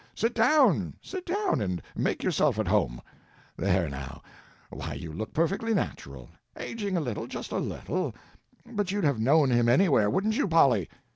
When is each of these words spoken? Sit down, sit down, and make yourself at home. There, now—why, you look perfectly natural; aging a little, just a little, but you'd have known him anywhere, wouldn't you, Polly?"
Sit 0.15 0.33
down, 0.33 0.95
sit 0.99 1.27
down, 1.27 1.61
and 1.61 1.79
make 1.95 2.23
yourself 2.23 2.57
at 2.57 2.67
home. 2.67 3.01
There, 3.55 3.87
now—why, 3.87 4.93
you 4.95 5.13
look 5.13 5.31
perfectly 5.31 5.75
natural; 5.75 6.27
aging 6.57 6.97
a 6.97 7.01
little, 7.01 7.27
just 7.27 7.51
a 7.51 7.59
little, 7.59 8.15
but 8.65 8.89
you'd 8.89 9.03
have 9.03 9.19
known 9.19 9.51
him 9.51 9.69
anywhere, 9.69 10.09
wouldn't 10.09 10.37
you, 10.37 10.47
Polly?" 10.47 10.89